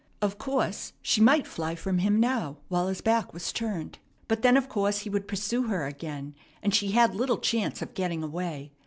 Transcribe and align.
Of 0.19 0.39
course 0.39 0.93
she 1.03 1.21
might 1.21 1.45
fly 1.45 1.75
from 1.75 1.99
him 1.99 2.19
now 2.19 2.57
while 2.69 2.87
his 2.87 3.01
back 3.01 3.33
was 3.35 3.53
turned; 3.53 3.99
but 4.27 4.41
then 4.41 4.57
of 4.57 4.67
course 4.67 5.01
he 5.01 5.11
would 5.11 5.27
pursue 5.27 5.67
her 5.67 5.85
again, 5.85 6.33
and 6.63 6.73
she 6.73 6.93
had 6.93 7.13
little 7.13 7.37
chance 7.37 7.83
of 7.83 7.93
getting 7.93 8.23
away. 8.23 8.71